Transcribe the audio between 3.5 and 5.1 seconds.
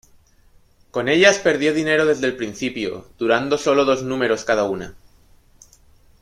sólo dos números cada una.